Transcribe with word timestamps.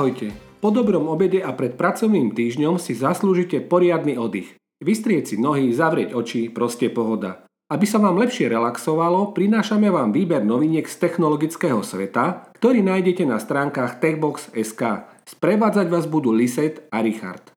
Ahojte. 0.00 0.32
Po 0.64 0.72
dobrom 0.72 1.12
obede 1.12 1.44
a 1.44 1.52
pred 1.52 1.76
pracovným 1.76 2.32
týždňom 2.32 2.80
si 2.80 2.96
zaslúžite 2.96 3.60
poriadny 3.60 4.16
oddych. 4.16 4.56
Vystrieť 4.80 5.24
si 5.28 5.36
nohy, 5.36 5.76
zavrieť 5.76 6.16
oči, 6.16 6.48
proste 6.48 6.88
pohoda. 6.88 7.44
Aby 7.68 7.84
sa 7.84 8.00
vám 8.00 8.16
lepšie 8.16 8.48
relaxovalo, 8.48 9.36
prinášame 9.36 9.92
vám 9.92 10.08
výber 10.16 10.40
noviniek 10.40 10.88
z 10.88 10.96
technologického 11.04 11.84
sveta, 11.84 12.48
ktorý 12.56 12.80
nájdete 12.80 13.28
na 13.28 13.36
stránkach 13.36 14.00
techbox.sk. 14.00 15.04
Sprevádzať 15.36 15.92
vás 15.92 16.08
budú 16.08 16.32
Liset 16.32 16.88
a 16.88 17.04
Richard. 17.04 17.52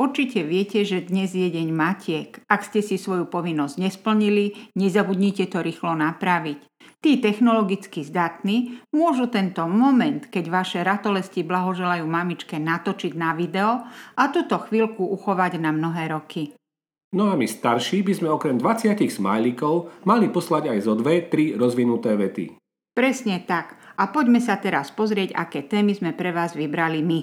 Určite 0.00 0.48
viete, 0.48 0.88
že 0.88 1.04
dnes 1.04 1.36
je 1.36 1.44
deň 1.44 1.68
matiek. 1.76 2.40
Ak 2.48 2.64
ste 2.64 2.80
si 2.80 2.96
svoju 2.96 3.28
povinnosť 3.28 3.76
nesplnili, 3.76 4.72
nezabudnite 4.80 5.44
to 5.52 5.60
rýchlo 5.60 5.92
napraviť. 5.92 6.71
Tí 7.02 7.18
technologicky 7.18 8.06
zdatní 8.06 8.78
môžu 8.94 9.26
tento 9.26 9.66
moment, 9.66 10.22
keď 10.22 10.44
vaše 10.46 10.78
ratolesti 10.86 11.42
blahoželajú 11.42 12.06
mamičke 12.06 12.62
natočiť 12.62 13.18
na 13.18 13.34
video 13.34 13.82
a 14.14 14.30
túto 14.30 14.54
chvíľku 14.62 15.02
uchovať 15.10 15.58
na 15.58 15.74
mnohé 15.74 16.14
roky. 16.14 16.54
No 17.10 17.28
a 17.28 17.34
my 17.34 17.44
starší 17.44 18.06
by 18.06 18.12
sme 18.14 18.28
okrem 18.30 18.54
20 18.54 18.94
smajlíkov 19.02 20.06
mali 20.06 20.30
poslať 20.30 20.70
aj 20.70 20.78
zo 20.86 20.94
dve, 20.94 21.26
tri 21.26 21.58
rozvinuté 21.58 22.14
vety. 22.14 22.54
Presne 22.94 23.42
tak. 23.50 23.74
A 23.98 24.08
poďme 24.08 24.38
sa 24.38 24.62
teraz 24.62 24.94
pozrieť, 24.94 25.34
aké 25.34 25.66
témy 25.66 25.98
sme 25.98 26.14
pre 26.14 26.30
vás 26.30 26.54
vybrali 26.54 27.02
my. 27.02 27.20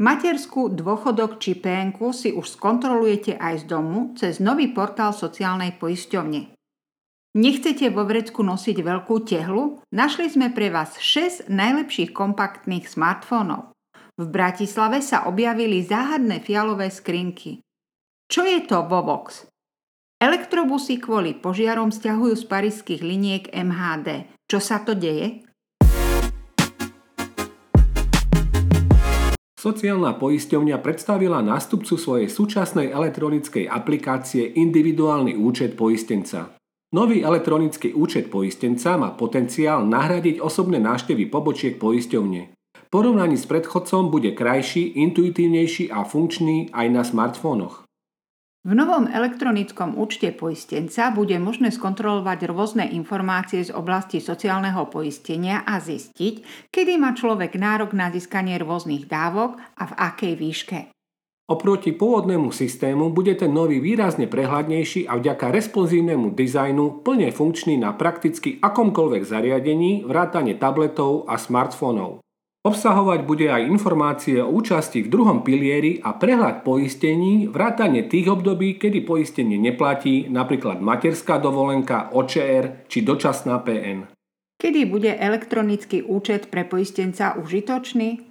Materskú, 0.00 0.72
dôchodok 0.72 1.36
či 1.36 1.52
PNK 1.52 1.98
si 2.16 2.28
už 2.32 2.48
skontrolujete 2.48 3.36
aj 3.36 3.60
z 3.60 3.64
domu 3.68 4.16
cez 4.16 4.40
nový 4.40 4.72
portál 4.72 5.12
sociálnej 5.12 5.76
poisťovne. 5.76 6.55
Nechcete 7.36 7.92
vo 7.92 8.08
vrecku 8.08 8.40
nosiť 8.40 8.80
veľkú 8.80 9.28
tehlu? 9.28 9.84
Našli 9.92 10.32
sme 10.32 10.56
pre 10.56 10.72
vás 10.72 10.96
6 10.96 11.52
najlepších 11.52 12.16
kompaktných 12.16 12.88
smartfónov. 12.88 13.76
V 14.16 14.24
Bratislave 14.24 15.04
sa 15.04 15.28
objavili 15.28 15.84
záhadné 15.84 16.40
fialové 16.40 16.88
skrinky. 16.88 17.60
Čo 18.32 18.40
je 18.40 18.64
to 18.64 18.88
Vovox? 18.88 19.44
Elektrobusy 20.16 20.96
kvôli 20.96 21.36
požiarom 21.36 21.92
stiahujú 21.92 22.40
z 22.40 22.44
parískych 22.48 23.04
liniek 23.04 23.52
MHD. 23.52 24.32
Čo 24.48 24.56
sa 24.56 24.80
to 24.80 24.96
deje? 24.96 25.44
Sociálna 29.60 30.16
poisťovňa 30.16 30.80
predstavila 30.80 31.44
nástupcu 31.44 32.00
svojej 32.00 32.32
súčasnej 32.32 32.96
elektronickej 32.96 33.68
aplikácie 33.68 34.56
individuálny 34.56 35.36
účet 35.36 35.76
poistenca. 35.76 36.55
Nový 36.96 37.20
elektronický 37.20 37.92
účet 37.92 38.32
poistenca 38.32 38.96
má 38.96 39.12
potenciál 39.12 39.84
nahradiť 39.84 40.40
osobné 40.40 40.80
návštevy 40.80 41.28
pobočiek 41.28 41.76
poisťovne. 41.76 42.56
Porovnaní 42.88 43.36
s 43.36 43.44
predchodcom 43.44 44.08
bude 44.08 44.32
krajší, 44.32 44.96
intuitívnejší 45.04 45.92
a 45.92 46.08
funkčný 46.08 46.72
aj 46.72 46.86
na 46.88 47.04
smartfónoch. 47.04 47.84
V 48.64 48.72
novom 48.72 49.12
elektronickom 49.12 50.00
účte 50.00 50.32
poistenca 50.32 51.12
bude 51.12 51.36
možné 51.36 51.68
skontrolovať 51.68 52.48
rôzne 52.48 52.88
informácie 52.88 53.60
z 53.60 53.76
oblasti 53.76 54.16
sociálneho 54.16 54.88
poistenia 54.88 55.68
a 55.68 55.76
zistiť, 55.76 56.66
kedy 56.72 56.96
má 56.96 57.12
človek 57.12 57.60
nárok 57.60 57.92
na 57.92 58.08
získanie 58.08 58.56
rôznych 58.56 59.04
dávok 59.04 59.60
a 59.76 59.84
v 59.84 59.92
akej 60.00 60.34
výške. 60.40 60.95
Oproti 61.46 61.94
pôvodnému 61.94 62.50
systému 62.50 63.14
bude 63.14 63.30
ten 63.38 63.54
nový 63.54 63.78
výrazne 63.78 64.26
prehľadnejší 64.26 65.06
a 65.06 65.14
vďaka 65.14 65.54
responsívnemu 65.54 66.34
dizajnu 66.34 67.06
plne 67.06 67.30
funkčný 67.30 67.78
na 67.78 67.94
prakticky 67.94 68.58
akomkoľvek 68.58 69.22
zariadení 69.22 70.02
vrátane 70.02 70.58
tabletov 70.58 71.22
a 71.30 71.38
smartfónov. 71.38 72.18
Obsahovať 72.66 73.20
bude 73.22 73.46
aj 73.46 73.62
informácie 73.62 74.42
o 74.42 74.50
účasti 74.50 75.06
v 75.06 75.10
druhom 75.14 75.46
pilieri 75.46 76.02
a 76.02 76.18
prehľad 76.18 76.66
poistení, 76.66 77.46
vrátane 77.46 78.10
tých 78.10 78.26
období, 78.26 78.74
kedy 78.74 79.06
poistenie 79.06 79.54
neplatí, 79.54 80.26
napríklad 80.26 80.82
materská 80.82 81.38
dovolenka, 81.38 82.10
OČR 82.10 82.90
či 82.90 83.06
dočasná 83.06 83.62
PN. 83.62 84.10
Kedy 84.58 84.82
bude 84.90 85.14
elektronický 85.14 86.02
účet 86.02 86.50
pre 86.50 86.66
poistenca 86.66 87.38
užitočný? 87.38 88.25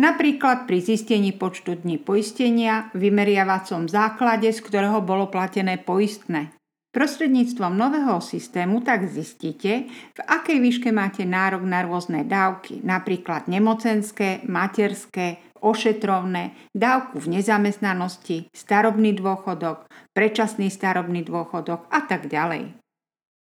Napríklad 0.00 0.64
pri 0.64 0.80
zistení 0.80 1.36
počtu 1.36 1.76
dní 1.76 2.00
poistenia, 2.00 2.88
vymeriavacom 2.96 3.84
základe, 3.84 4.48
z 4.48 4.64
ktorého 4.64 5.04
bolo 5.04 5.28
platené 5.28 5.76
poistné. 5.76 6.56
Prostredníctvom 6.96 7.76
nového 7.76 8.16
systému 8.24 8.80
tak 8.80 9.04
zistíte, 9.12 9.92
v 10.16 10.20
akej 10.24 10.56
výške 10.56 10.88
máte 10.88 11.28
nárok 11.28 11.68
na 11.68 11.84
rôzne 11.84 12.24
dávky, 12.24 12.80
napríklad 12.80 13.44
nemocenské, 13.44 14.40
materské, 14.48 15.38
ošetrovné, 15.60 16.56
dávku 16.72 17.20
v 17.20 17.36
nezamestnanosti, 17.36 18.48
starobný 18.56 19.12
dôchodok, 19.20 19.84
predčasný 20.16 20.72
starobný 20.72 21.28
dôchodok 21.28 21.92
a 21.92 22.08
tak 22.08 22.32
ďalej. 22.32 22.72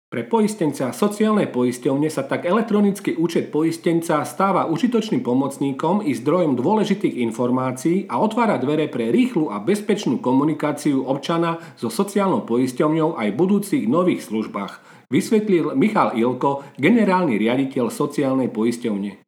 Pre 0.08 0.24
poistenca 0.24 0.96
sociálnej 0.96 1.52
poisťovne 1.52 2.08
sa 2.08 2.24
tak 2.24 2.48
elektronický 2.48 3.20
účet 3.20 3.52
poistenca 3.52 4.24
stáva 4.24 4.64
užitočným 4.72 5.20
pomocníkom 5.20 6.00
i 6.00 6.16
zdrojom 6.16 6.56
dôležitých 6.56 7.20
informácií 7.28 8.08
a 8.08 8.16
otvára 8.16 8.56
dvere 8.56 8.88
pre 8.88 9.12
rýchlu 9.12 9.52
a 9.52 9.60
bezpečnú 9.60 10.24
komunikáciu 10.24 11.04
občana 11.04 11.60
so 11.76 11.92
sociálnou 11.92 12.48
poisťovňou 12.48 13.20
aj 13.20 13.28
v 13.28 13.36
budúcich 13.36 13.84
nových 13.92 14.24
službách, 14.24 14.80
vysvetlil 15.12 15.76
Michal 15.76 16.16
Ilko, 16.16 16.64
generálny 16.80 17.36
riaditeľ 17.36 17.92
sociálnej 17.92 18.48
poisťovne. 18.48 19.20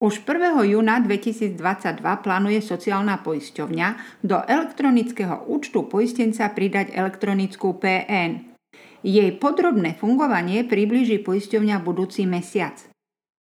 Už 0.00 0.24
1. 0.24 0.72
júna 0.72 1.04
2022 1.04 1.60
plánuje 2.00 2.64
sociálna 2.64 3.20
poisťovňa 3.20 3.88
do 4.24 4.40
elektronického 4.40 5.44
účtu 5.52 5.84
poistenca 5.84 6.48
pridať 6.48 6.96
elektronickú 6.96 7.76
PN– 7.76 8.32
jej 9.02 9.30
podrobné 9.36 9.98
fungovanie 9.98 10.66
približí 10.66 11.22
poisťovňa 11.22 11.76
budúci 11.82 12.24
mesiac. 12.26 12.78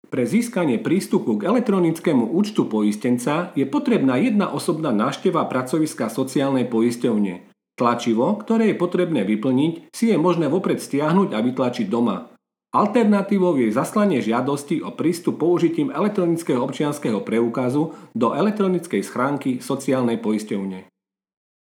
Pre 0.08 0.24
získanie 0.24 0.80
prístupu 0.80 1.36
k 1.36 1.52
elektronickému 1.52 2.32
účtu 2.32 2.72
poistenca 2.72 3.52
je 3.60 3.68
potrebná 3.68 4.16
jedna 4.16 4.48
osobná 4.48 4.96
návšteva 4.96 5.44
pracoviska 5.52 6.08
sociálnej 6.08 6.64
poisťovne. 6.72 7.52
Tlačivo, 7.76 8.40
ktoré 8.40 8.72
je 8.72 8.80
potrebné 8.80 9.28
vyplniť, 9.28 9.92
si 9.92 10.10
je 10.10 10.18
možné 10.18 10.48
vopred 10.48 10.80
stiahnuť 10.80 11.36
a 11.36 11.40
vytlačiť 11.44 11.92
doma. 11.92 12.32
Alternatívou 12.72 13.56
je 13.60 13.72
zaslanie 13.72 14.24
žiadosti 14.24 14.84
o 14.84 14.96
prístup 14.96 15.40
použitím 15.44 15.92
elektronického 15.92 16.60
občianského 16.64 17.24
preukazu 17.24 17.96
do 18.16 18.32
elektronickej 18.32 19.04
schránky 19.04 19.52
sociálnej 19.64 20.20
poisťovne. 20.20 20.88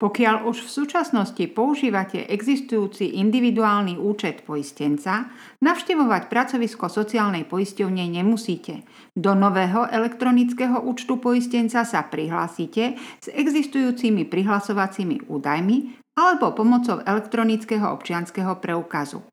Pokiaľ 0.02 0.50
už 0.50 0.66
v 0.66 0.74
súčasnosti 0.82 1.44
používate 1.54 2.26
existujúci 2.26 3.22
individuálny 3.22 3.94
účet 4.02 4.42
poistenca, 4.42 5.30
navštevovať 5.62 6.26
pracovisko 6.26 6.90
sociálnej 6.90 7.46
poisťovne 7.46 8.10
nemusíte. 8.10 8.82
Do 9.14 9.38
nového 9.38 9.86
elektronického 9.86 10.82
účtu 10.82 11.22
poistenca 11.22 11.86
sa 11.86 12.02
prihlásite 12.02 12.98
s 12.98 13.30
existujúcimi 13.30 14.26
prihlasovacími 14.26 15.30
údajmi 15.30 16.02
alebo 16.18 16.50
pomocou 16.50 16.98
elektronického 17.06 17.86
občianského 17.94 18.58
preukazu. 18.58 19.31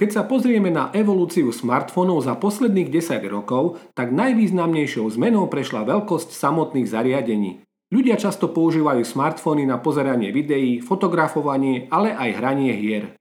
Keď 0.00 0.16
sa 0.16 0.24
pozrieme 0.24 0.72
na 0.72 0.88
evolúciu 0.96 1.52
smartfónov 1.52 2.24
za 2.24 2.32
posledných 2.32 2.88
10 2.88 3.20
rokov, 3.28 3.76
tak 3.92 4.16
najvýznamnejšou 4.16 5.04
zmenou 5.12 5.44
prešla 5.52 5.84
veľkosť 5.84 6.32
samotných 6.32 6.88
zariadení. 6.88 7.60
Ľudia 7.92 8.16
často 8.16 8.48
používajú 8.48 9.04
smartfóny 9.04 9.68
na 9.68 9.76
pozeranie 9.76 10.32
videí, 10.32 10.80
fotografovanie, 10.80 11.84
ale 11.92 12.16
aj 12.16 12.30
hranie 12.32 12.72
hier. 12.80 13.12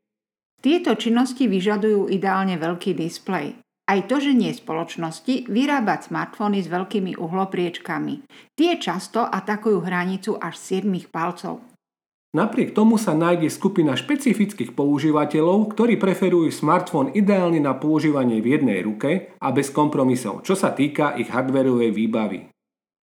Tieto 0.63 0.95
činnosti 0.95 1.51
vyžadujú 1.51 2.07
ideálne 2.07 2.55
veľký 2.55 2.95
displej. 2.95 3.59
Aj 3.83 3.99
to, 4.07 4.23
že 4.23 4.31
nie 4.31 4.55
spoločnosti 4.55 5.51
vyrábať 5.51 6.15
smartfóny 6.15 6.63
s 6.63 6.71
veľkými 6.71 7.19
uhlopriečkami. 7.19 8.23
Tie 8.55 8.71
často 8.79 9.27
atakujú 9.27 9.83
hranicu 9.83 10.39
až 10.39 10.55
7 10.55 10.87
palcov. 11.11 11.68
Napriek 12.29 12.77
tomu 12.77 13.01
sa 13.01 13.17
nájde 13.17 13.49
skupina 13.49 13.97
špecifických 13.97 14.77
používateľov, 14.77 15.73
ktorí 15.73 15.97
preferujú 15.97 16.53
smartfón 16.53 17.09
ideálny 17.17 17.57
na 17.57 17.73
používanie 17.73 18.37
v 18.37 18.53
jednej 18.53 18.85
ruke 18.85 19.33
a 19.41 19.49
bez 19.49 19.73
kompromisov, 19.73 20.45
čo 20.45 20.53
sa 20.53 20.69
týka 20.69 21.17
ich 21.17 21.33
hardwareovej 21.33 21.89
výbavy. 21.89 22.39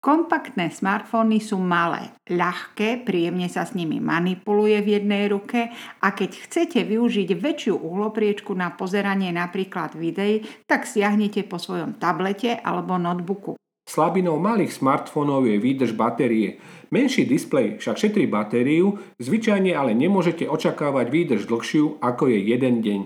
Kompaktné 0.04 0.70
smartfóny 0.70 1.42
sú 1.42 1.58
malé, 1.58 2.14
ľahké, 2.30 3.08
príjemne 3.08 3.50
sa 3.50 3.66
s 3.66 3.74
nimi 3.74 4.04
manipuluje 4.04 4.78
v 4.84 5.02
jednej 5.02 5.32
ruke 5.32 5.72
a 6.04 6.08
keď 6.14 6.46
chcete 6.46 6.84
využiť 6.86 7.40
väčšiu 7.40 7.74
uhlopriečku 7.74 8.52
na 8.54 8.70
pozeranie 8.76 9.32
napríklad 9.32 9.98
videí, 9.98 10.46
tak 10.70 10.86
siahnete 10.86 11.48
po 11.48 11.58
svojom 11.58 11.98
tablete 11.98 12.54
alebo 12.62 13.00
notebooku. 13.02 13.58
Slabinou 13.86 14.42
malých 14.42 14.74
smartfónov 14.74 15.46
je 15.46 15.62
výdrž 15.62 15.94
batérie. 15.94 16.58
Menší 16.90 17.30
displej 17.30 17.78
však 17.78 18.02
šetrí 18.02 18.26
batériu, 18.26 18.98
zvyčajne 19.22 19.78
ale 19.78 19.94
nemôžete 19.94 20.50
očakávať 20.50 21.06
výdrž 21.14 21.46
dlhšiu 21.46 22.02
ako 22.02 22.34
je 22.34 22.40
jeden 22.50 22.82
deň. 22.82 23.02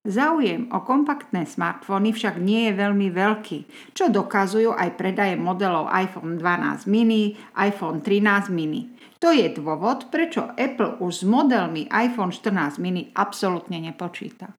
Záujem 0.00 0.72
o 0.72 0.80
kompaktné 0.80 1.44
smartfóny 1.44 2.16
však 2.16 2.40
nie 2.40 2.72
je 2.72 2.72
veľmi 2.72 3.12
veľký, 3.12 3.58
čo 3.92 4.08
dokazujú 4.08 4.72
aj 4.72 4.96
predaje 4.96 5.36
modelov 5.36 5.92
iPhone 5.92 6.40
12 6.40 6.88
mini, 6.88 7.36
iPhone 7.54 8.00
13 8.00 8.48
mini. 8.48 8.90
To 9.20 9.28
je 9.28 9.52
dôvod, 9.52 10.08
prečo 10.08 10.56
Apple 10.56 11.04
už 11.04 11.12
s 11.12 11.24
modelmi 11.28 11.84
iPhone 11.92 12.32
14 12.32 12.80
mini 12.80 13.12
absolútne 13.12 13.76
nepočíta. 13.76 14.56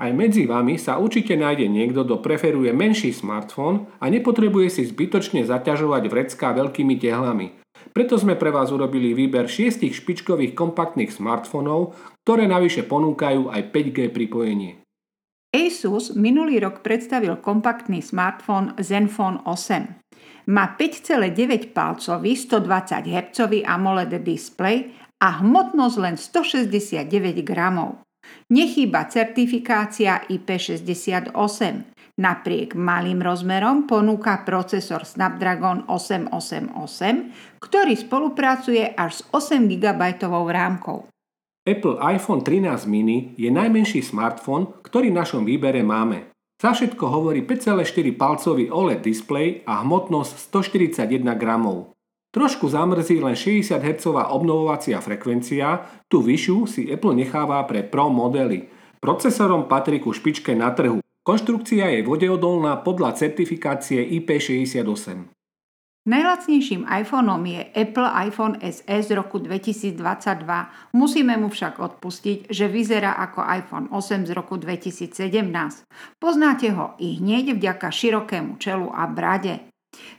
Aj 0.00 0.08
medzi 0.16 0.48
vami 0.48 0.80
sa 0.80 0.96
určite 0.96 1.36
nájde 1.36 1.68
niekto, 1.68 2.08
kto 2.08 2.24
preferuje 2.24 2.72
menší 2.72 3.12
smartfón 3.12 3.84
a 4.00 4.08
nepotrebuje 4.08 4.80
si 4.80 4.82
zbytočne 4.88 5.44
zaťažovať 5.44 6.08
vrecká 6.08 6.56
veľkými 6.56 6.96
tehlami. 6.96 7.60
Preto 7.92 8.16
sme 8.16 8.32
pre 8.32 8.48
vás 8.48 8.72
urobili 8.72 9.12
výber 9.12 9.44
šiestich 9.44 9.92
špičkových 9.92 10.56
kompaktných 10.56 11.12
smartfónov, 11.12 11.92
ktoré 12.24 12.48
navyše 12.48 12.88
ponúkajú 12.88 13.52
aj 13.52 13.60
5G 13.76 14.08
pripojenie. 14.08 14.80
Asus 15.52 16.16
minulý 16.16 16.64
rok 16.64 16.80
predstavil 16.80 17.36
kompaktný 17.36 18.00
smartfón 18.00 18.80
Zenfone 18.80 19.44
8. 19.44 20.48
Má 20.48 20.64
5,9 20.80 21.76
palcový 21.76 22.32
120 22.40 23.04
Hz 23.04 23.38
AMOLED 23.68 24.16
display 24.24 24.96
a 25.20 25.44
hmotnosť 25.44 25.96
len 26.00 26.16
169 26.16 27.44
gramov. 27.44 28.00
Nechýba 28.50 29.06
certifikácia 29.06 30.26
IP68. 30.26 31.30
Napriek 32.18 32.74
malým 32.74 33.22
rozmerom 33.22 33.86
ponúka 33.86 34.42
procesor 34.42 35.06
Snapdragon 35.06 35.86
888, 35.86 37.62
ktorý 37.62 37.94
spolupracuje 37.94 38.90
až 38.98 39.22
s 39.22 39.30
8 39.30 39.70
GB 39.70 40.02
rámkou. 40.50 41.06
Apple 41.62 41.96
iPhone 42.02 42.42
13 42.42 42.90
mini 42.90 43.38
je 43.38 43.54
najmenší 43.54 44.02
smartfón, 44.02 44.82
ktorý 44.82 45.14
v 45.14 45.18
našom 45.22 45.46
výbere 45.46 45.86
máme. 45.86 46.34
Za 46.58 46.74
všetko 46.74 47.06
hovorí 47.06 47.46
5,4 47.46 48.18
palcový 48.18 48.66
OLED 48.66 49.00
display 49.06 49.62
a 49.62 49.80
hmotnosť 49.80 50.50
141 50.50 51.22
gramov. 51.38 51.94
Trošku 52.30 52.70
zamrzí 52.70 53.18
len 53.18 53.34
60 53.34 53.82
Hz 53.82 54.06
obnovovacia 54.06 55.02
frekvencia, 55.02 55.82
tú 56.06 56.22
vyššiu 56.22 56.56
si 56.70 56.86
Apple 56.86 57.18
necháva 57.18 57.58
pre 57.66 57.82
Pro 57.82 58.06
modely. 58.06 58.70
Procesorom 59.02 59.66
patrí 59.66 59.98
ku 59.98 60.14
špičke 60.14 60.54
na 60.54 60.70
trhu. 60.70 61.02
Konštrukcia 61.26 61.90
je 61.90 62.06
vodeodolná 62.06 62.86
podľa 62.86 63.18
certifikácie 63.18 64.06
IP68. 64.22 65.40
Najlacnejším 66.00 66.88
iPhoneom 66.88 67.44
je 67.44 67.60
Apple 67.76 68.08
iPhone 68.08 68.56
SE 68.72 68.96
z 69.04 69.08
roku 69.12 69.36
2022. 69.36 70.00
Musíme 70.96 71.36
mu 71.36 71.52
však 71.52 71.76
odpustiť, 71.76 72.48
že 72.48 72.72
vyzerá 72.72 73.20
ako 73.20 73.44
iPhone 73.44 73.86
8 73.92 74.24
z 74.24 74.32
roku 74.32 74.56
2017. 74.56 75.12
Poznáte 76.16 76.72
ho 76.72 76.96
i 76.96 77.20
hneď 77.20 77.52
vďaka 77.58 77.92
širokému 77.92 78.56
čelu 78.56 78.88
a 78.88 79.04
brade. 79.12 79.69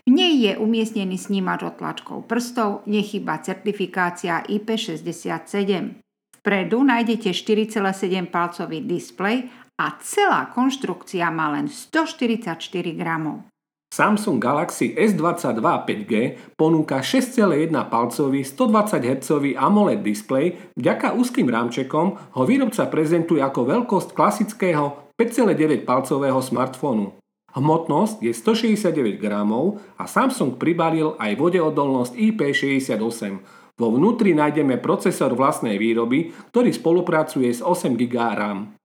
V 0.02 0.10
nej 0.10 0.34
je 0.44 0.58
umiestnený 0.58 1.16
snímač 1.16 1.62
otlačkou 1.64 2.26
prstov, 2.26 2.84
nechyba 2.90 3.38
certifikácia 3.40 4.42
IP67. 4.50 6.02
Vpredu 6.42 6.82
nájdete 6.82 7.30
4,7 7.38 8.34
palcový 8.34 8.82
displej 8.82 9.46
a 9.78 9.94
celá 10.02 10.50
konštrukcia 10.50 11.30
má 11.30 11.54
len 11.54 11.70
144 11.70 12.58
gramov. 12.98 13.46
Samsung 13.92 14.40
Galaxy 14.40 14.96
S22 14.96 15.62
5G 15.62 16.14
ponúka 16.56 17.04
6,1 17.04 17.76
palcový 17.92 18.42
120 18.42 19.04
Hz 19.04 19.30
AMOLED 19.54 20.00
display, 20.00 20.56
vďaka 20.80 21.12
úzkým 21.12 21.52
rámčekom 21.52 22.16
ho 22.16 22.42
výrobca 22.48 22.88
prezentuje 22.88 23.44
ako 23.44 23.68
veľkosť 23.68 24.16
klasického 24.16 25.12
5,9 25.20 25.84
palcového 25.84 26.40
smartfónu. 26.40 27.21
Hmotnosť 27.52 28.24
je 28.24 28.32
169 28.32 29.20
gramov 29.20 29.84
a 30.00 30.08
Samsung 30.08 30.56
pribalil 30.56 31.20
aj 31.20 31.36
vodeodolnosť 31.36 32.16
IP68. 32.16 33.44
Vo 33.76 33.88
vnútri 33.92 34.32
nájdeme 34.32 34.78
procesor 34.78 35.36
vlastnej 35.36 35.76
výroby, 35.76 36.32
ktorý 36.54 36.72
spolupracuje 36.72 37.50
s 37.52 37.60
8 37.60 37.98
GB 37.98 38.16
RAM. 38.16 38.78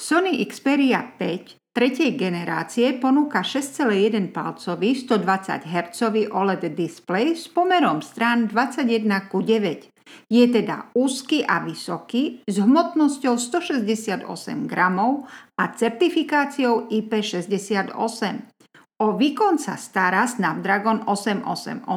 Sony 0.00 0.40
Xperia 0.48 1.04
5 1.20 1.60
tretej 1.76 2.16
generácie 2.16 2.96
ponúka 2.96 3.44
6,1 3.44 4.32
palcový 4.32 4.96
120 4.96 5.68
Hz 5.68 6.00
OLED 6.32 6.72
display 6.72 7.36
s 7.36 7.46
pomerom 7.52 8.02
strán 8.02 8.48
21 8.48 9.06
ku 9.28 9.44
9. 9.44 9.89
Je 10.30 10.46
teda 10.46 10.90
úzky 10.94 11.42
a 11.42 11.62
vysoký 11.62 12.44
s 12.46 12.56
hmotnosťou 12.62 13.34
168 13.34 14.22
gramov 14.70 15.26
a 15.58 15.74
certifikáciou 15.74 16.86
IP68. 16.90 18.50
O 19.00 19.16
výkon 19.16 19.56
sa 19.56 19.80
stará 19.80 20.28
Snapdragon 20.28 21.02
888 21.08 21.88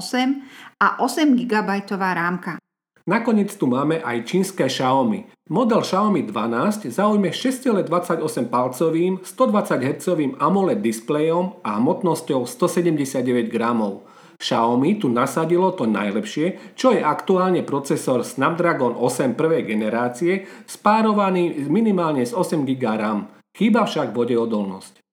a 0.80 0.88
8 1.04 1.36
GB 1.36 1.70
rámka. 2.00 2.64
Nakoniec 3.04 3.52
tu 3.60 3.68
máme 3.68 4.00
aj 4.00 4.24
čínske 4.24 4.64
Xiaomi. 4.64 5.28
Model 5.52 5.84
Xiaomi 5.84 6.24
12 6.24 6.88
zaujme 6.88 7.36
6,28 7.36 8.48
palcovým 8.48 9.20
120 9.20 9.84
Hz 9.84 10.08
AMOLED 10.40 10.80
displejom 10.80 11.60
a 11.68 11.76
hmotnosťou 11.84 12.48
179 12.48 13.52
gramov. 13.52 14.08
Xiaomi 14.38 15.02
tu 15.02 15.10
nasadilo 15.10 15.74
to 15.74 15.90
najlepšie, 15.90 16.76
čo 16.78 16.94
je 16.94 17.02
aktuálne 17.02 17.66
procesor 17.66 18.22
Snapdragon 18.22 18.98
8 18.98 19.34
prvej 19.34 19.66
generácie 19.66 20.46
spárovaný 20.66 21.66
minimálne 21.70 22.26
s 22.26 22.32
8 22.32 22.66
GB 22.66 22.84
RAM. 22.98 23.30
Chýba 23.54 23.86
však 23.86 24.14
vodeodolnosť. 24.14 25.04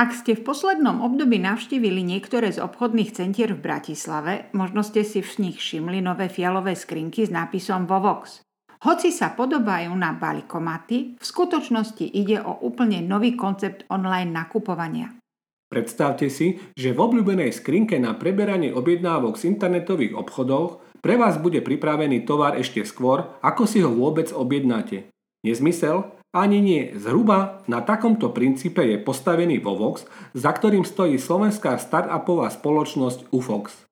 Ak 0.00 0.16
ste 0.16 0.32
v 0.32 0.48
poslednom 0.48 1.04
období 1.04 1.36
navštívili 1.36 2.00
niektoré 2.00 2.48
z 2.48 2.64
obchodných 2.64 3.12
centier 3.12 3.52
v 3.52 3.60
Bratislave, 3.60 4.48
možno 4.56 4.80
ste 4.80 5.04
si 5.04 5.20
v 5.20 5.28
nich 5.44 5.60
všimli 5.60 6.00
nové 6.00 6.32
fialové 6.32 6.72
skrinky 6.72 7.28
s 7.28 7.30
nápisom 7.30 7.84
Vovox. 7.84 8.40
Hoci 8.80 9.12
sa 9.12 9.36
podobajú 9.36 9.92
na 9.92 10.16
balikomaty, 10.16 11.20
v 11.20 11.24
skutočnosti 11.24 12.00
ide 12.00 12.40
o 12.40 12.64
úplne 12.64 13.04
nový 13.04 13.36
koncept 13.36 13.84
online 13.92 14.32
nakupovania. 14.32 15.20
Predstavte 15.68 16.32
si, 16.32 16.56
že 16.72 16.96
v 16.96 16.98
obľúbenej 16.98 17.52
skrinke 17.52 18.00
na 18.00 18.16
preberanie 18.16 18.72
objednávok 18.72 19.36
z 19.36 19.52
internetových 19.52 20.16
obchodoch 20.16 20.80
pre 21.04 21.20
vás 21.20 21.36
bude 21.36 21.60
pripravený 21.60 22.24
tovar 22.24 22.56
ešte 22.56 22.80
skôr, 22.88 23.36
ako 23.44 23.68
si 23.68 23.84
ho 23.84 23.92
vôbec 23.92 24.32
objednáte. 24.32 25.12
Nezmysel? 25.44 26.16
Ani 26.32 26.64
nie. 26.64 26.96
Zhruba 26.96 27.60
na 27.68 27.84
takomto 27.84 28.32
princípe 28.32 28.80
je 28.80 28.96
postavený 28.96 29.60
Vovox, 29.60 30.08
za 30.32 30.56
ktorým 30.56 30.88
stojí 30.88 31.20
slovenská 31.20 31.76
startupová 31.76 32.48
spoločnosť 32.48 33.28
Ufox. 33.28 33.89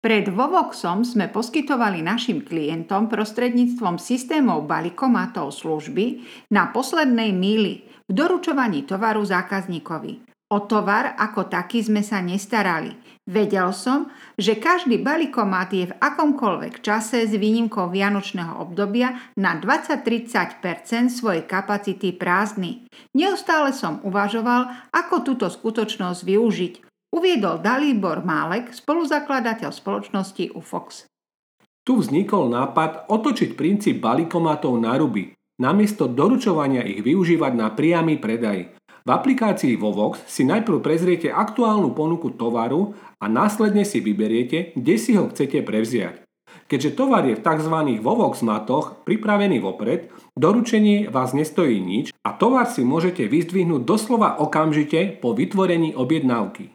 Pred 0.00 0.32
Vovoxom 0.32 1.04
sme 1.04 1.28
poskytovali 1.28 2.00
našim 2.00 2.40
klientom 2.40 3.12
prostredníctvom 3.12 4.00
systémov 4.00 4.64
balikomatov 4.64 5.52
služby 5.52 6.24
na 6.48 6.72
poslednej 6.72 7.36
míli 7.36 7.84
v 8.08 8.12
doručovaní 8.16 8.88
tovaru 8.88 9.20
zákazníkovi. 9.20 10.24
O 10.56 10.64
tovar 10.64 11.14
ako 11.20 11.52
taký 11.52 11.84
sme 11.84 12.00
sa 12.00 12.24
nestarali. 12.24 12.96
Vedel 13.28 13.70
som, 13.76 14.08
že 14.40 14.56
každý 14.56 14.98
balikomat 15.04 15.68
je 15.70 15.92
v 15.92 15.96
akomkoľvek 16.00 16.80
čase 16.80 17.28
s 17.28 17.36
výnimkou 17.36 17.92
vianočného 17.92 18.56
obdobia 18.56 19.14
na 19.36 19.60
20-30% 19.60 21.12
svojej 21.12 21.44
kapacity 21.44 22.16
prázdny. 22.16 22.88
Neustále 23.12 23.76
som 23.76 24.00
uvažoval, 24.00 24.90
ako 24.90 25.22
túto 25.22 25.46
skutočnosť 25.46 26.20
využiť 26.24 26.89
uviedol 27.10 27.58
Dalibor 27.60 28.22
Málek, 28.22 28.72
spoluzakladateľ 28.74 29.70
spoločnosti 29.70 30.54
UFOX. 30.56 31.10
Tu 31.80 31.92
vznikol 31.96 32.52
nápad 32.52 33.10
otočiť 33.10 33.58
princíp 33.58 33.98
balikomatov 33.98 34.78
na 34.78 34.94
ruby, 34.94 35.34
namiesto 35.58 36.06
doručovania 36.06 36.86
ich 36.86 37.02
využívať 37.02 37.52
na 37.56 37.68
priamy 37.72 38.16
predaj. 38.16 38.72
V 39.00 39.08
aplikácii 39.08 39.80
Vovox 39.80 40.20
si 40.28 40.44
najprv 40.44 40.84
prezriete 40.84 41.32
aktuálnu 41.32 41.96
ponuku 41.96 42.36
tovaru 42.36 42.92
a 43.16 43.32
následne 43.32 43.88
si 43.88 43.98
vyberiete, 44.04 44.76
kde 44.76 44.94
si 45.00 45.16
ho 45.16 45.32
chcete 45.32 45.64
prevziať. 45.64 46.20
Keďže 46.70 46.94
tovar 46.94 47.26
je 47.26 47.34
v 47.34 47.42
tzv. 47.42 47.76
Vovox 47.98 48.44
matoch 48.46 49.02
pripravený 49.02 49.58
vopred, 49.58 50.12
doručenie 50.36 51.10
vás 51.10 51.34
nestojí 51.34 51.80
nič 51.80 52.14
a 52.22 52.30
tovar 52.36 52.70
si 52.70 52.86
môžete 52.86 53.26
vyzdvihnúť 53.26 53.82
doslova 53.82 54.38
okamžite 54.38 55.18
po 55.18 55.34
vytvorení 55.34 55.96
objednávky. 55.96 56.70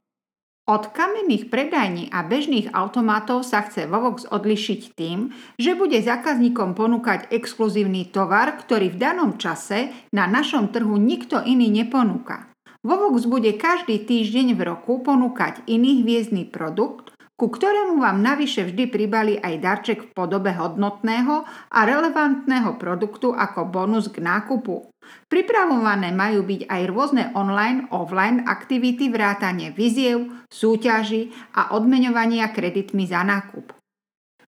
Od 0.65 0.89
kamenných 0.98 1.53
predajní 1.53 2.10
a 2.10 2.25
bežných 2.25 2.74
automatov 2.74 3.45
sa 3.45 3.62
chce 3.69 3.86
Vovox 3.86 4.25
odlišiť 4.25 4.98
tým, 4.98 5.29
že 5.62 5.77
bude 5.77 6.01
zákazníkom 6.01 6.74
ponúkať 6.74 7.29
exkluzívny 7.29 8.10
tovar, 8.10 8.57
ktorý 8.57 8.89
v 8.89 8.98
danom 8.98 9.38
čase 9.38 9.93
na 10.10 10.25
našom 10.25 10.74
trhu 10.74 10.98
nikto 10.98 11.38
iný 11.45 11.69
neponúka. 11.69 12.50
Vovox 12.81 13.29
bude 13.29 13.53
každý 13.53 14.10
týždeň 14.10 14.57
v 14.57 14.62
roku 14.65 15.05
ponúkať 15.05 15.62
iný 15.69 16.01
hviezdny 16.01 16.50
produkt, 16.50 17.14
ku 17.35 17.51
ktorému 17.51 17.99
vám 17.99 18.23
navyše 18.23 18.63
vždy 18.63 18.87
pribali 18.87 19.35
aj 19.35 19.53
darček 19.59 19.99
v 20.07 20.13
podobe 20.15 20.55
hodnotného 20.55 21.43
a 21.67 21.79
relevantného 21.83 22.79
produktu 22.79 23.35
ako 23.35 23.67
bonus 23.67 24.07
k 24.07 24.23
nákupu. 24.23 24.87
Pripravované 25.27 26.15
majú 26.15 26.47
byť 26.47 26.61
aj 26.71 26.81
rôzne 26.87 27.23
online, 27.35 27.91
offline 27.91 28.47
aktivity 28.47 29.11
vrátane 29.11 29.75
viziev, 29.75 30.31
súťaží 30.47 31.35
a 31.53 31.75
odmeňovania 31.75 32.49
kreditmi 32.55 33.03
za 33.03 33.21
nákup. 33.21 33.75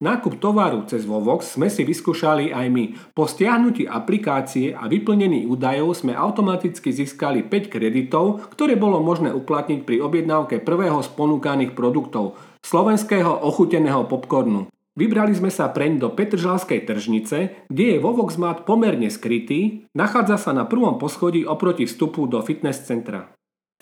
Nákup 0.01 0.41
tovaru 0.41 0.81
cez 0.89 1.05
Vovox 1.05 1.53
sme 1.53 1.70
si 1.70 1.86
vyskúšali 1.86 2.50
aj 2.50 2.67
my. 2.74 2.86
Po 3.13 3.29
stiahnutí 3.29 3.86
aplikácie 3.86 4.74
a 4.74 4.89
vyplnení 4.89 5.46
údajov 5.46 5.93
sme 6.01 6.17
automaticky 6.17 6.89
získali 6.89 7.46
5 7.46 7.70
kreditov, 7.70 8.50
ktoré 8.50 8.74
bolo 8.74 8.98
možné 8.98 9.29
uplatniť 9.29 9.86
pri 9.86 10.01
objednávke 10.01 10.58
prvého 10.65 11.05
z 11.05 11.10
ponúkaných 11.13 11.77
produktov– 11.77 12.34
slovenského 12.65 13.46
ochuteného 13.46 14.10
popcornu. 14.10 14.74
Vybrali 14.98 15.38
sme 15.38 15.53
sa 15.53 15.70
preň 15.70 16.01
do 16.01 16.10
Petržalskej 16.10 16.81
tržnice, 16.89 17.70
kde 17.70 17.86
je 17.96 18.01
Vovoxmat 18.01 18.65
pomerne 18.65 19.05
skrytý, 19.13 19.86
nachádza 19.93 20.50
sa 20.50 20.51
na 20.51 20.65
prvom 20.65 20.98
poschodí 20.98 21.46
oproti 21.46 21.86
vstupu 21.86 22.25
do 22.25 22.41
fitness 22.41 22.89
centra 22.89 23.29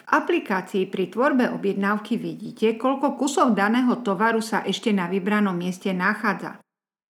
aplikácii 0.09 0.89
pri 0.89 1.13
tvorbe 1.13 1.53
objednávky 1.53 2.17
vidíte, 2.17 2.75
koľko 2.75 3.15
kusov 3.15 3.53
daného 3.53 4.01
tovaru 4.01 4.41
sa 4.41 4.65
ešte 4.65 4.89
na 4.89 5.05
vybranom 5.05 5.53
mieste 5.53 5.93
nachádza. 5.93 6.57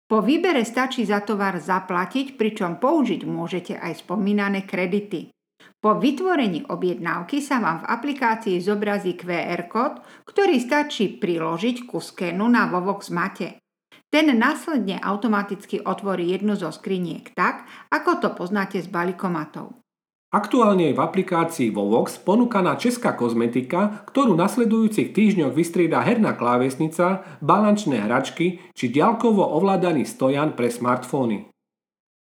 Po 0.05 0.21
výbere 0.21 0.61
stačí 0.61 1.01
za 1.05 1.21
tovar 1.25 1.57
zaplatiť, 1.57 2.37
pričom 2.37 2.77
použiť 2.77 3.21
môžete 3.25 3.73
aj 3.75 4.05
spomínané 4.05 4.63
kredity. 4.63 5.33
Po 5.81 5.97
vytvorení 6.01 6.65
objednávky 6.65 7.41
sa 7.41 7.61
vám 7.61 7.85
v 7.85 7.89
aplikácii 7.89 8.57
zobrazí 8.57 9.13
QR 9.13 9.69
kód, 9.69 10.01
ktorý 10.25 10.57
stačí 10.57 11.21
priložiť 11.21 11.85
ku 11.85 12.01
skenu 12.01 12.49
na 12.49 12.65
Vovox 12.69 13.13
mate. 13.13 13.61
Ten 14.09 14.33
následne 14.33 14.97
automaticky 14.97 15.81
otvorí 15.85 16.33
jednu 16.33 16.57
zo 16.57 16.73
skriniek 16.73 17.29
tak, 17.33 17.69
ako 17.93 18.17
to 18.21 18.29
poznáte 18.33 18.81
z 18.81 18.89
balikomatov. 18.89 19.84
Aktuálne 20.33 20.89
je 20.89 20.97
v 20.97 21.03
aplikácii 21.05 21.69
Vovox 21.69 22.17
ponúkaná 22.17 22.75
česká 22.75 23.13
kozmetika, 23.13 24.03
ktorú 24.09 24.33
nasledujúcich 24.33 25.13
týždňoch 25.13 25.53
vystrieda 25.53 26.01
herná 26.01 26.33
klávesnica, 26.33 27.23
balančné 27.39 28.03
hračky 28.03 28.59
či 28.73 28.85
ďalkovo 28.89 29.45
ovládaný 29.45 30.03
stojan 30.03 30.57
pre 30.57 30.73
smartfóny. 30.73 31.55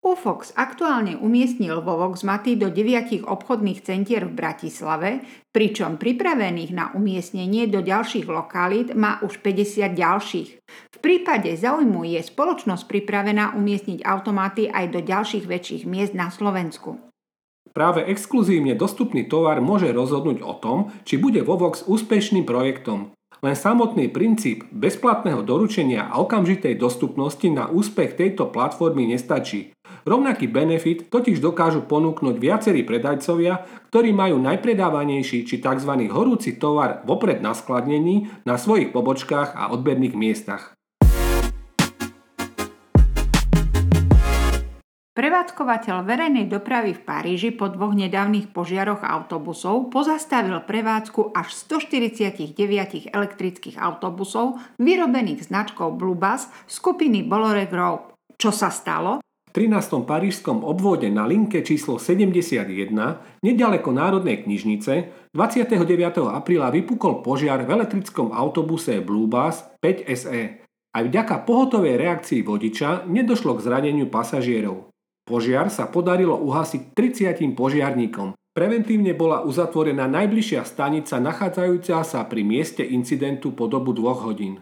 Ufox 0.02 0.50
aktuálne 0.58 1.14
umiestnil 1.14 1.78
Vovox 1.86 2.26
maty 2.26 2.58
do 2.58 2.74
deviatich 2.74 3.22
obchodných 3.22 3.86
centier 3.86 4.26
v 4.26 4.34
Bratislave, 4.34 5.22
pričom 5.54 6.02
pripravených 6.02 6.74
na 6.74 6.90
umiestnenie 6.98 7.70
do 7.70 7.86
ďalších 7.86 8.26
lokalít 8.26 8.98
má 8.98 9.22
už 9.22 9.46
50 9.46 9.94
ďalších. 9.94 10.50
V 10.66 10.98
prípade 11.06 11.54
záujmu 11.54 12.02
je 12.18 12.22
spoločnosť 12.26 12.90
pripravená 12.90 13.54
umiestniť 13.54 14.02
automaty 14.02 14.74
aj 14.74 14.86
do 14.90 15.06
ďalších 15.06 15.46
väčších 15.46 15.84
miest 15.86 16.18
na 16.18 16.34
Slovensku. 16.34 17.11
Práve 17.72 18.04
exkluzívne 18.04 18.75
dostupný 18.75 19.24
tovar 19.24 19.63
môže 19.63 19.88
rozhodnúť 19.96 20.44
o 20.44 20.54
tom, 20.60 20.92
či 21.08 21.16
bude 21.16 21.40
Vovox 21.40 21.88
úspešným 21.88 22.44
projektom. 22.44 23.16
Len 23.42 23.58
samotný 23.58 24.13
princíp 24.13 24.70
bezplatného 24.70 25.42
doručenia 25.42 26.06
a 26.06 26.22
okamžitej 26.22 26.78
dostupnosti 26.78 27.48
na 27.50 27.66
úspech 27.72 28.13
tejto 28.13 28.54
platformy 28.54 29.10
nestačí. 29.10 29.74
Rovnaký 30.06 30.46
benefit 30.46 31.10
totiž 31.10 31.42
dokážu 31.42 31.82
ponúknuť 31.86 32.38
viacerí 32.38 32.86
predajcovia, 32.86 33.66
ktorí 33.90 34.13
majú 34.13 34.38
najpredávanejší 34.38 35.50
či 35.50 35.56
tzv. 35.58 35.92
horúci 36.13 36.62
tovar 36.62 37.01
vopred 37.10 37.42
na 37.42 37.58
skladnení 37.58 38.30
na 38.46 38.62
svojich 38.62 38.94
pobočkách 38.94 39.58
a 39.58 39.74
odberných 39.74 40.13
miestach. 40.13 40.78
Prevádzkovateľ 45.51 46.08
verejnej 46.08 46.48
dopravy 46.48 46.96
v 46.96 47.03
Paríži 47.03 47.51
po 47.51 47.67
dvoch 47.67 47.91
nedávnych 47.91 48.55
požiaroch 48.55 49.03
autobusov 49.03 49.91
pozastavil 49.91 50.55
prevádzku 50.63 51.36
až 51.36 51.51
149 51.75 52.55
elektrických 53.12 53.75
autobusov 53.75 54.63
vyrobených 54.79 55.51
značkou 55.51 55.91
Bluebus 55.91 56.48
skupiny 56.72 57.27
Bolloré 57.27 57.67
Group. 57.67 58.15
Čo 58.39 58.55
sa 58.55 58.72
stalo? 58.72 59.20
V 59.20 59.51
13. 59.51 60.08
parížskom 60.08 60.63
obvode 60.63 61.12
na 61.12 61.27
linke 61.27 61.60
číslo 61.67 62.00
71, 62.00 62.96
nedaleko 63.43 63.91
Národnej 63.91 64.48
knižnice, 64.48 65.12
29. 65.36 66.31
apríla 66.31 66.72
vypukol 66.72 67.20
požiar 67.20 67.67
v 67.67 67.75
elektrickom 67.75 68.31
autobuse 68.31 69.03
Bluebus 69.03 69.67
5 69.84 70.15
SE. 70.15 70.63
Aj 70.96 71.03
vďaka 71.03 71.43
pohotovej 71.43 72.00
reakcii 72.00 72.39
vodiča 72.39 73.03
nedošlo 73.03 73.60
k 73.60 73.63
zraneniu 73.67 74.08
pasažierov. 74.08 74.91
Požiar 75.25 75.70
sa 75.70 75.88
podarilo 75.88 76.36
uhasiť 76.38 76.98
30 76.98 77.54
požiarníkom. 77.54 78.34
Preventívne 78.51 79.16
bola 79.16 79.48
uzatvorená 79.48 80.12
najbližšia 80.12 80.68
stanica 80.68 81.22
nachádzajúca 81.24 82.04
sa 82.04 82.28
pri 82.28 82.44
mieste 82.44 82.84
incidentu 82.84 83.56
po 83.56 83.72
dobu 83.72 83.96
dvoch 83.96 84.28
hodín. 84.28 84.60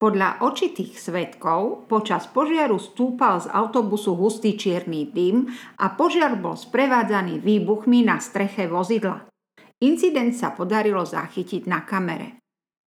Podľa 0.00 0.40
očitých 0.40 0.96
svetkov 0.96 1.84
počas 1.84 2.24
požiaru 2.24 2.80
stúpal 2.80 3.36
z 3.44 3.52
autobusu 3.52 4.16
hustý 4.16 4.56
čierny 4.56 5.12
dym 5.12 5.52
a 5.76 5.92
požiar 5.92 6.40
bol 6.40 6.56
sprevádzaný 6.56 7.44
výbuchmi 7.44 8.08
na 8.08 8.16
streche 8.16 8.64
vozidla. 8.64 9.28
Incident 9.84 10.32
sa 10.32 10.56
podarilo 10.56 11.04
zachytiť 11.04 11.68
na 11.68 11.84
kamere. 11.84 12.40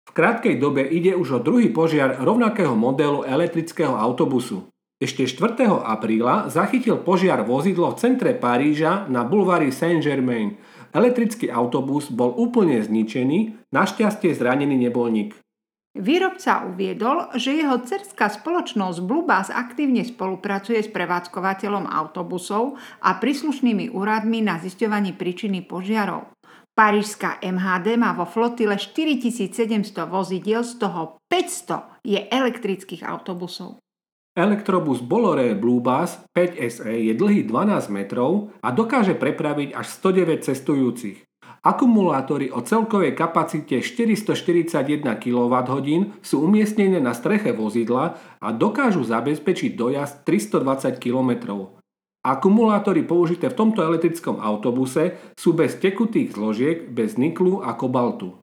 V 0.07 0.11
krátkej 0.15 0.55
dobe 0.55 0.87
ide 0.87 1.11
už 1.11 1.27
o 1.35 1.43
druhý 1.43 1.67
požiar 1.67 2.23
rovnakého 2.23 2.79
modelu 2.79 3.27
elektrického 3.27 3.91
autobusu. 3.91 4.71
Ešte 5.01 5.25
4. 5.25 5.65
apríla 5.81 6.45
zachytil 6.45 7.01
požiar 7.01 7.41
vozidlo 7.41 7.89
v 7.89 7.97
centre 7.97 8.37
Paríža 8.37 9.09
na 9.09 9.25
bulvári 9.25 9.73
Saint-Germain. 9.73 10.61
Elektrický 10.93 11.49
autobus 11.49 12.13
bol 12.13 12.37
úplne 12.37 12.77
zničený, 12.77 13.65
našťastie 13.73 14.29
zranený 14.37 14.77
nebol 14.77 15.09
nik. 15.09 15.33
Výrobca 15.97 16.69
uviedol, 16.69 17.33
že 17.33 17.57
jeho 17.57 17.81
cerská 17.81 18.29
spoločnosť 18.29 19.01
Bluebus 19.01 19.49
aktívne 19.49 20.05
spolupracuje 20.05 20.85
s 20.85 20.93
prevádzkovateľom 20.93 21.89
autobusov 21.89 22.77
a 23.01 23.17
príslušnými 23.17 23.89
úradmi 23.89 24.45
na 24.45 24.61
zisťovaní 24.61 25.17
príčiny 25.17 25.65
požiarov. 25.65 26.29
Parížská 26.77 27.41
MHD 27.41 27.97
má 27.97 28.13
vo 28.13 28.29
flotile 28.29 28.77
4700 28.77 30.05
vozidiel, 30.05 30.61
z 30.61 30.77
toho 30.77 31.17
500 31.25 32.05
je 32.05 32.21
elektrických 32.21 33.01
autobusov. 33.01 33.80
Elektrobus 34.31 35.03
Bolloré 35.03 35.51
Bluebus 35.59 36.23
5 36.31 36.55
SE 36.71 36.87
je 36.87 37.11
dlhý 37.11 37.43
12 37.43 37.91
metrov 37.91 38.55
a 38.63 38.71
dokáže 38.71 39.11
prepraviť 39.11 39.75
až 39.75 39.91
109 39.99 40.47
cestujúcich. 40.47 41.19
Akumulátory 41.59 42.47
o 42.47 42.63
celkovej 42.63 43.11
kapacite 43.11 43.83
441 43.83 45.03
kWh 45.19 45.79
sú 46.23 46.47
umiestnené 46.47 47.03
na 47.03 47.11
streche 47.11 47.51
vozidla 47.51 48.15
a 48.39 48.47
dokážu 48.55 49.03
zabezpečiť 49.03 49.75
dojazd 49.75 50.23
320 50.23 50.95
km. 50.95 51.31
Akumulátory 52.23 53.03
použité 53.03 53.51
v 53.51 53.59
tomto 53.67 53.83
elektrickom 53.83 54.39
autobuse 54.39 55.35
sú 55.35 55.51
bez 55.51 55.75
tekutých 55.75 56.39
zložiek, 56.39 56.87
bez 56.87 57.19
niklu 57.19 57.59
a 57.59 57.75
kobaltu. 57.75 58.39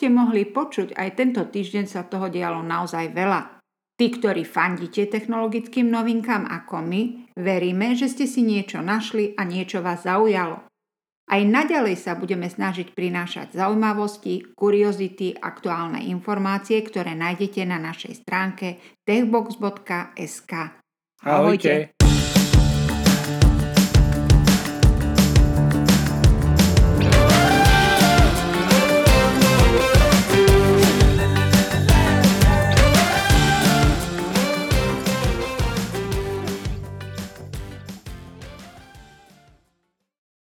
Ste 0.00 0.08
mohli 0.08 0.48
počuť, 0.48 0.96
aj 0.96 1.08
tento 1.12 1.44
týždeň 1.44 1.84
sa 1.84 2.08
toho 2.08 2.32
dialo 2.32 2.64
naozaj 2.64 3.12
veľa. 3.12 3.60
Tí, 4.00 4.08
ktorí 4.08 4.48
fandíte 4.48 5.04
technologickým 5.04 5.92
novinkám 5.92 6.48
ako 6.48 6.80
my, 6.80 7.28
veríme, 7.36 7.92
že 7.92 8.08
ste 8.08 8.24
si 8.24 8.40
niečo 8.40 8.80
našli 8.80 9.36
a 9.36 9.44
niečo 9.44 9.84
vás 9.84 10.08
zaujalo. 10.08 10.64
Aj 11.28 11.42
naďalej 11.44 12.00
sa 12.00 12.16
budeme 12.16 12.48
snažiť 12.48 12.96
prinášať 12.96 13.52
zaujímavosti, 13.52 14.56
kuriozity, 14.56 15.36
aktuálne 15.36 16.00
informácie, 16.08 16.80
ktoré 16.80 17.12
nájdete 17.12 17.60
na 17.68 17.76
našej 17.76 18.24
stránke 18.24 18.80
techbox.sk. 19.04 20.52
Ahojte. 21.20 21.92
Ahojte. 21.92 21.99